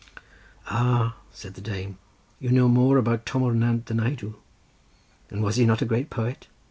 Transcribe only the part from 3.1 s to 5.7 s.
Twm o'r Nant than I do; and was he